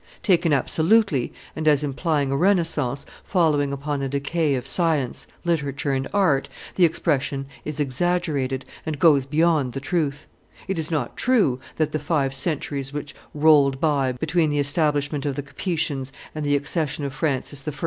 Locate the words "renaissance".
2.35-3.05